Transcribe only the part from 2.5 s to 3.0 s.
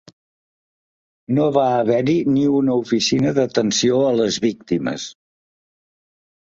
una